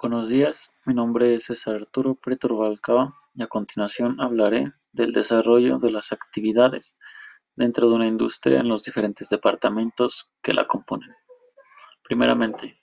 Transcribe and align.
Buenos 0.00 0.28
días, 0.28 0.70
mi 0.86 0.94
nombre 0.94 1.34
es 1.34 1.44
César 1.46 1.74
Arturo 1.74 2.14
Prieto 2.14 2.46
Rubalcaba 2.48 3.14
y 3.34 3.42
a 3.42 3.46
continuación 3.46 4.20
hablaré 4.20 4.72
del 4.92 5.12
desarrollo 5.12 5.78
de 5.78 5.90
las 5.90 6.12
actividades 6.12 6.96
dentro 7.56 7.88
de 7.88 7.96
una 7.96 8.06
industria 8.06 8.60
en 8.60 8.68
los 8.68 8.84
diferentes 8.84 9.28
departamentos 9.28 10.32
que 10.40 10.52
la 10.52 10.66
componen. 10.66 11.10
Primeramente, 12.02 12.80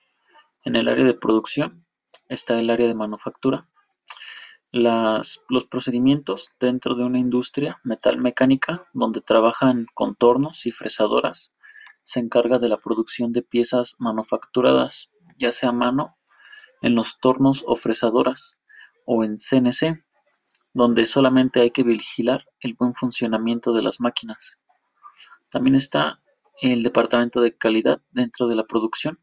en 0.65 0.75
el 0.75 0.89
área 0.89 1.05
de 1.05 1.13
producción 1.13 1.85
está 2.28 2.60
el 2.60 2.69
área 2.69 2.87
de 2.87 2.96
manufactura. 2.96 3.69
Los 4.71 5.65
procedimientos 5.69 6.51
dentro 6.60 6.96
de 6.96 7.05
una 7.05 7.17
industria 7.17 7.79
metal-mecánica 7.83 8.87
donde 8.94 9.21
trabajan 9.21 9.85
contornos 9.94 10.65
y 10.65 10.71
fresadoras 10.71 11.53
se 12.03 12.19
encarga 12.19 12.60
de 12.60 12.69
la 12.69 12.78
producción 12.78 13.31
de 13.31 13.42
piezas 13.42 13.96
manufacturadas, 13.99 15.10
ya 15.36 15.52
sea 15.52 15.70
a 15.70 15.74
mano, 15.74 16.17
en 16.81 16.95
los 16.95 17.20
tornos 17.20 17.63
o 17.67 17.76
fresadoras, 17.76 18.59
o 19.05 19.23
en 19.23 19.38
CNC, 19.38 20.03
donde 20.73 21.05
solamente 21.05 21.62
hay 21.62 21.71
que 21.71 21.84
vigilar 21.84 22.45
el 22.59 22.73
buen 22.73 22.93
funcionamiento 22.93 23.73
de 23.73 23.81
las 23.81 23.99
máquinas. 23.99 24.57
También 25.52 25.76
está 25.76 26.21
el 26.62 26.84
departamento 26.84 27.41
de 27.41 27.55
calidad 27.57 28.02
dentro 28.12 28.48
de 28.48 28.55
la 28.55 28.66
producción. 28.66 29.20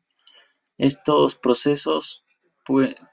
Estos 0.79 1.35
procesos 1.35 2.25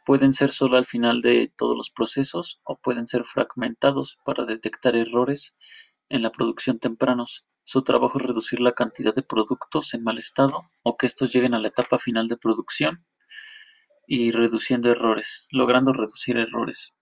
pueden 0.06 0.34
ser 0.34 0.52
solo 0.52 0.78
al 0.78 0.86
final 0.86 1.22
de 1.22 1.52
todos 1.58 1.76
los 1.76 1.90
procesos 1.90 2.62
o 2.64 2.78
pueden 2.78 3.08
ser 3.08 3.24
fragmentados 3.24 4.20
para 4.24 4.46
detectar 4.46 4.96
errores 4.96 5.56
en 6.10 6.24
la 6.24 6.32
producción 6.32 6.80
tempranos. 6.80 7.46
Su 7.64 7.84
trabajo 7.84 8.20
es 8.20 8.26
reducir 8.26 8.60
la 8.60 8.74
cantidad 8.74 9.14
de 9.14 9.24
productos 9.24 9.94
en 9.94 10.04
mal 10.04 10.18
estado 10.18 10.64
o 10.84 10.98
que 10.98 11.06
estos 11.06 11.32
lleguen 11.32 11.54
a 11.54 11.60
la 11.60 11.68
etapa 11.70 12.00
final 12.00 12.28
de 12.28 12.38
producción 12.38 13.06
y 14.08 14.32
reduciendo 14.32 14.90
errores, 14.90 15.48
logrando 15.52 15.94
reducir 15.94 16.38
errores. 16.38 16.96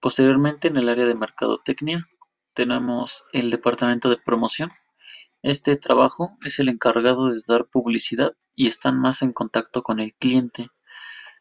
Posteriormente 0.00 0.68
en 0.68 0.76
el 0.76 0.88
área 0.88 1.04
de 1.04 1.14
mercadotecnia 1.14 2.06
tenemos 2.54 3.24
el 3.32 3.50
departamento 3.50 4.08
de 4.08 4.16
promoción. 4.16 4.70
Este 5.42 5.76
trabajo 5.76 6.38
es 6.44 6.58
el 6.58 6.68
encargado 6.68 7.28
de 7.28 7.42
dar 7.46 7.66
publicidad 7.66 8.34
y 8.54 8.66
están 8.66 9.00
más 9.00 9.22
en 9.22 9.32
contacto 9.32 9.82
con 9.82 10.00
el 10.00 10.14
cliente. 10.14 10.68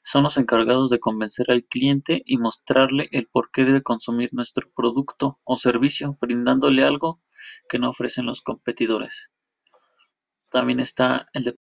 Son 0.01 0.23
los 0.23 0.37
encargados 0.37 0.89
de 0.89 0.99
convencer 0.99 1.51
al 1.51 1.65
cliente 1.65 2.23
y 2.25 2.37
mostrarle 2.37 3.09
el 3.11 3.27
por 3.27 3.51
qué 3.51 3.65
debe 3.65 3.83
consumir 3.83 4.29
nuestro 4.33 4.69
producto 4.71 5.39
o 5.43 5.57
servicio, 5.57 6.17
brindándole 6.19 6.83
algo 6.83 7.21
que 7.67 7.79
no 7.79 7.89
ofrecen 7.89 8.25
los 8.25 8.41
competidores. 8.41 9.29
También 10.49 10.79
está 10.79 11.29
el 11.33 11.59